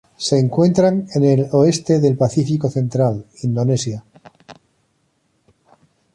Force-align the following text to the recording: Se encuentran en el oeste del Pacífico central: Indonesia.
Se 0.17 0.39
encuentran 0.39 1.05
en 1.13 1.23
el 1.23 1.47
oeste 1.51 1.99
del 1.99 2.17
Pacífico 2.17 2.71
central: 2.71 3.23
Indonesia. 3.43 4.03